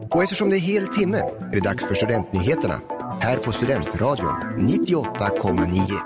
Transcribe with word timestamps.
Och 0.00 0.22
eftersom 0.22 0.50
det 0.50 0.56
är 0.56 0.60
hel 0.60 0.86
timme 0.86 1.18
är 1.18 1.52
det 1.52 1.60
dags 1.60 1.84
för 1.84 1.94
Studentnyheterna 1.94 2.80
här 3.20 3.36
på 3.36 3.52
Studentradion 3.52 4.34
98,9. 4.58 5.98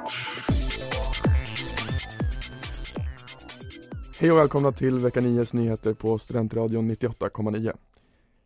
Hej 4.20 4.32
och 4.32 4.38
välkomna 4.38 4.72
till 4.72 4.98
vecka 4.98 5.20
9 5.20 5.44
nyheter 5.52 5.94
på 5.94 6.18
Studentradion 6.18 6.90
98,9. 6.90 7.76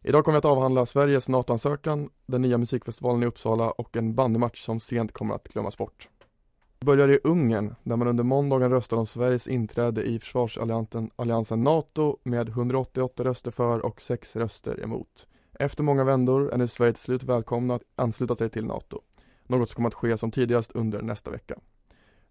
Idag 0.02 0.24
kommer 0.24 0.36
vi 0.36 0.38
att 0.38 0.44
avhandla 0.44 0.86
Sveriges 0.86 1.28
NATO-ansökan, 1.28 2.10
den 2.26 2.42
nya 2.42 2.58
musikfestivalen 2.58 3.22
i 3.22 3.26
Uppsala 3.26 3.70
och 3.70 3.96
en 3.96 4.14
bandymatch 4.14 4.64
som 4.64 4.80
sent 4.80 5.12
kommer 5.12 5.34
att 5.34 5.48
glömmas 5.48 5.78
bort. 5.78 6.08
Vi 6.80 6.86
börjar 6.86 7.08
i 7.08 7.18
Ungern 7.24 7.74
där 7.82 7.96
man 7.96 8.08
under 8.08 8.24
måndagen 8.24 8.70
röstade 8.70 9.00
om 9.00 9.06
Sveriges 9.06 9.48
inträde 9.48 10.02
i 10.02 10.18
försvarsalliansen 10.18 11.62
NATO 11.64 12.16
med 12.22 12.48
188 12.48 13.24
röster 13.24 13.50
för 13.50 13.78
och 13.86 14.00
6 14.00 14.36
röster 14.36 14.82
emot. 14.82 15.26
Efter 15.60 15.82
många 15.82 16.04
vändor 16.04 16.52
är 16.52 16.58
nu 16.58 16.68
Sverige 16.68 16.92
till 16.92 17.02
slut 17.02 17.22
välkomna 17.22 17.74
att 17.74 17.82
ansluta 17.96 18.36
sig 18.36 18.50
till 18.50 18.66
NATO. 18.66 19.00
Något 19.46 19.68
som 19.68 19.74
kommer 19.76 19.88
att 19.88 19.94
ske 19.94 20.18
som 20.18 20.30
tidigast 20.30 20.72
under 20.72 21.02
nästa 21.02 21.30
vecka. 21.30 21.54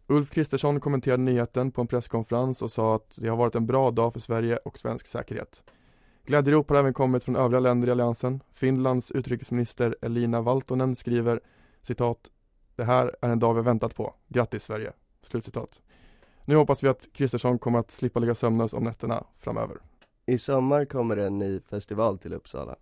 Ulf 0.07 0.29
Kristersson 0.29 0.79
kommenterade 0.79 1.23
nyheten 1.23 1.71
på 1.71 1.81
en 1.81 1.87
presskonferens 1.87 2.61
och 2.61 2.71
sa 2.71 2.95
att 2.95 3.13
det 3.15 3.29
har 3.29 3.37
varit 3.37 3.55
en 3.55 3.65
bra 3.65 3.91
dag 3.91 4.13
för 4.13 4.19
Sverige 4.19 4.57
och 4.57 4.77
svensk 4.77 5.07
säkerhet. 5.07 5.63
Glädjerop 6.25 6.69
har 6.69 6.77
även 6.77 6.93
kommit 6.93 7.23
från 7.23 7.35
övriga 7.35 7.59
länder 7.59 7.87
i 7.87 7.91
alliansen. 7.91 8.43
Finlands 8.53 9.11
utrikesminister 9.11 9.95
Elina 10.01 10.41
Valtonen 10.41 10.95
skriver 10.95 11.39
citat 11.81 12.29
Det 12.75 12.83
här 12.83 13.15
är 13.21 13.29
en 13.29 13.39
dag 13.39 13.53
vi 13.53 13.61
väntat 13.61 13.95
på. 13.95 14.13
Grattis 14.27 14.63
Sverige! 14.63 14.93
Slutcitat. 15.23 15.81
Nu 16.45 16.55
hoppas 16.55 16.83
vi 16.83 16.87
att 16.87 17.07
Kristersson 17.13 17.59
kommer 17.59 17.79
att 17.79 17.91
slippa 17.91 18.19
ligga 18.19 18.35
sömnlös 18.35 18.73
om 18.73 18.83
nätterna 18.83 19.23
framöver. 19.37 19.77
I 20.25 20.37
sommar 20.37 20.85
kommer 20.85 21.17
en 21.17 21.39
ny 21.39 21.59
festival 21.59 22.17
till 22.17 22.33
Uppsala. 22.33 22.75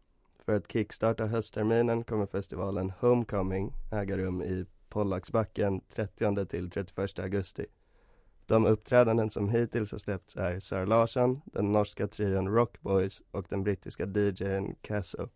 För 0.47 0.55
att 0.55 0.71
kickstarta 0.71 1.25
höstterminen 1.25 2.03
kommer 2.03 2.25
festivalen 2.25 2.93
Homecoming 2.99 3.73
äga 3.91 4.17
rum 4.17 4.41
i 4.41 4.65
Pollacksbacken 4.89 5.81
30 5.89 6.45
till 6.45 6.69
31 6.69 7.19
augusti. 7.19 7.65
De 8.45 8.65
uppträdanden 8.65 9.29
som 9.29 9.49
hittills 9.49 9.91
har 9.91 9.99
släppts 9.99 10.35
är 10.35 10.59
Sara 10.59 10.85
Larsson, 10.85 11.41
den 11.45 11.71
norska 11.71 12.07
trion 12.07 12.47
Rockboys 12.47 13.21
och 13.31 13.45
den 13.49 13.63
brittiska 13.63 14.05
DJn 14.05 14.75
Casso. 14.81 15.29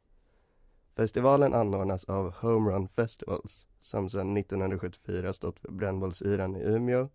Festivalen 0.95 1.53
anordnas 1.53 2.03
av 2.03 2.33
Home 2.33 2.72
Run 2.72 2.88
Festivals 2.88 3.67
som 3.81 4.09
sedan 4.09 4.38
1974 4.38 5.33
stått 5.33 5.59
för 5.59 5.72
brännbollsyran 5.72 6.55
i 6.55 6.63
Umeå 6.63 7.09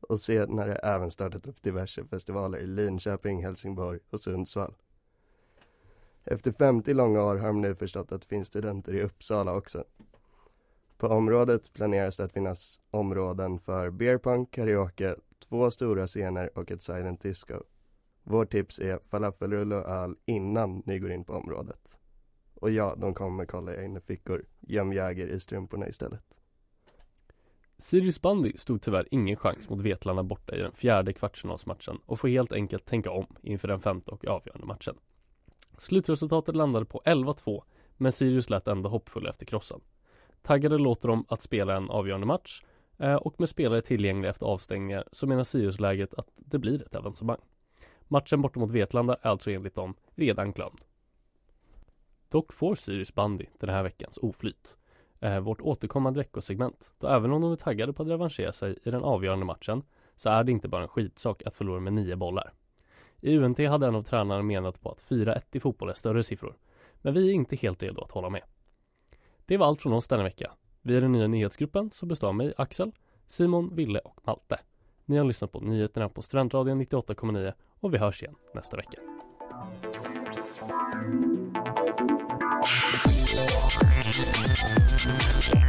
och 0.00 0.20
senare 0.20 0.76
även 0.76 1.10
startat 1.10 1.46
upp 1.46 1.62
diverse 1.62 2.04
festivaler 2.04 2.58
i 2.58 2.66
Linköping, 2.66 3.42
Helsingborg 3.42 3.98
och 4.10 4.20
Sundsvall. 4.20 4.74
Efter 6.30 6.52
50 6.52 6.94
långa 6.94 7.24
år 7.24 7.36
har 7.36 7.46
de 7.46 7.60
nu 7.60 7.74
förstått 7.74 8.12
att 8.12 8.20
det 8.20 8.26
finns 8.26 8.48
studenter 8.48 8.94
i 8.94 9.02
Uppsala 9.02 9.54
också. 9.54 9.84
På 10.98 11.06
området 11.06 11.72
planeras 11.72 12.16
det 12.16 12.24
att 12.24 12.32
finnas 12.32 12.80
områden 12.90 13.58
för 13.58 13.90
beerpunk, 13.90 14.50
karaoke, 14.50 15.16
två 15.48 15.70
stora 15.70 16.06
scener 16.06 16.58
och 16.58 16.70
ett 16.70 16.82
silent 16.82 17.22
disco. 17.22 17.54
Vårt 18.22 18.50
tips 18.50 18.78
är 18.78 18.98
falafelrulle 18.98 19.76
och 19.76 19.88
öl 19.88 20.16
innan 20.24 20.82
ni 20.86 20.98
går 20.98 21.12
in 21.12 21.24
på 21.24 21.32
området. 21.32 21.98
Och 22.54 22.70
ja, 22.70 22.94
de 22.98 23.14
kommer 23.14 23.46
kolla 23.46 23.74
era 23.74 23.84
innefickor. 23.84 24.44
Göm 24.60 24.92
Jäger 24.92 25.26
i 25.26 25.40
strumporna 25.40 25.88
istället. 25.88 26.40
Sirius 27.78 28.20
bandy 28.20 28.52
stod 28.56 28.82
tyvärr 28.82 29.08
ingen 29.10 29.36
chans 29.36 29.68
mot 29.68 29.80
Vetlanda 29.80 30.22
borta 30.22 30.56
i 30.56 30.60
den 30.60 30.72
fjärde 30.72 31.12
kvartsfinalsmatchen 31.12 31.98
och 32.06 32.20
får 32.20 32.28
helt 32.28 32.52
enkelt 32.52 32.84
tänka 32.84 33.10
om 33.10 33.26
inför 33.42 33.68
den 33.68 33.80
femte 33.80 34.10
och 34.10 34.26
avgörande 34.26 34.66
matchen. 34.66 34.96
Slutresultatet 35.78 36.56
landade 36.56 36.86
på 36.86 37.02
11-2 37.04 37.62
men 37.96 38.12
Sirius 38.12 38.50
lät 38.50 38.68
ändå 38.68 38.88
hoppfulla 38.88 39.30
efter 39.30 39.46
krossen. 39.46 39.80
Taggade 40.42 40.78
låter 40.78 41.08
de 41.08 41.24
att 41.28 41.42
spela 41.42 41.76
en 41.76 41.90
avgörande 41.90 42.26
match 42.26 42.62
eh, 42.98 43.14
och 43.14 43.40
med 43.40 43.48
spelare 43.48 43.80
tillgängliga 43.80 44.30
efter 44.30 44.46
avstängningar 44.46 45.04
så 45.12 45.26
menar 45.26 45.44
Sirius-läget 45.44 46.14
att 46.14 46.28
det 46.36 46.58
blir 46.58 46.82
ett 46.82 46.96
avancemang. 46.96 47.40
Matchen 48.08 48.42
borta 48.42 48.60
mot 48.60 48.70
Vetlanda 48.70 49.14
är 49.22 49.30
alltså 49.30 49.50
enligt 49.50 49.74
dem 49.74 49.94
redan 50.14 50.52
glömd. 50.52 50.80
Dock 52.28 52.52
får 52.52 52.74
Sirius 52.74 53.14
bandy 53.14 53.46
den 53.58 53.70
här 53.70 53.82
veckans 53.82 54.18
oflyt. 54.22 54.76
Eh, 55.20 55.40
vårt 55.40 55.60
återkommande 55.60 56.20
veckosegment. 56.20 56.90
Då 56.98 57.08
även 57.08 57.32
om 57.32 57.42
de 57.42 57.52
är 57.52 57.56
taggade 57.56 57.92
på 57.92 58.02
att 58.02 58.08
revanschera 58.08 58.52
sig 58.52 58.78
i 58.84 58.90
den 58.90 59.02
avgörande 59.02 59.44
matchen 59.44 59.82
så 60.16 60.28
är 60.28 60.44
det 60.44 60.52
inte 60.52 60.68
bara 60.68 60.82
en 60.82 60.88
skitsak 60.88 61.42
att 61.46 61.54
förlora 61.54 61.80
med 61.80 61.92
nio 61.92 62.16
bollar. 62.16 62.52
I 63.26 63.38
UNT 63.38 63.58
hade 63.58 63.86
en 63.86 63.94
av 63.94 64.02
tränarna 64.02 64.42
menat 64.42 64.82
på 64.82 64.90
att 64.90 65.00
4-1 65.08 65.42
i 65.52 65.60
fotboll 65.60 65.90
är 65.90 65.94
större 65.94 66.22
siffror. 66.22 66.56
Men 66.96 67.14
vi 67.14 67.28
är 67.28 67.32
inte 67.32 67.56
helt 67.56 67.82
redo 67.82 68.02
att 68.02 68.10
hålla 68.10 68.30
med. 68.30 68.42
Det 69.46 69.56
var 69.56 69.66
allt 69.66 69.82
från 69.82 69.92
oss 69.92 70.08
denna 70.08 70.22
vecka. 70.22 70.52
Vi 70.82 70.96
är 70.96 71.00
den 71.00 71.12
nya 71.12 71.26
nyhetsgruppen 71.26 71.90
som 71.90 72.08
består 72.08 72.28
av 72.28 72.34
mig, 72.34 72.54
Axel, 72.56 72.92
Simon, 73.26 73.74
Ville 73.74 73.98
och 73.98 74.20
Malte. 74.26 74.60
Ni 75.04 75.16
har 75.16 75.24
lyssnat 75.24 75.52
på 75.52 75.60
nyheterna 75.60 76.08
på 76.08 76.22
Studentradion 76.22 76.82
98,9 76.82 77.52
och 77.80 77.94
vi 77.94 77.98
hörs 77.98 78.22
igen 78.22 78.34
nästa 78.54 78.76
vecka. 78.76 78.98
Yeah. 85.54 85.65